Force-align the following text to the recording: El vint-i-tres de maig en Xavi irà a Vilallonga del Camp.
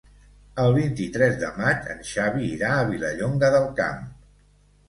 El 0.63 0.71
vint-i-tres 0.77 1.37
de 1.43 1.51
maig 1.59 1.85
en 1.97 2.01
Xavi 2.13 2.49
irà 2.57 2.73
a 2.79 2.89
Vilallonga 2.93 3.55
del 3.59 3.69
Camp. 3.83 4.05